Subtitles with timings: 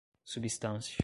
[0.25, 0.99] substância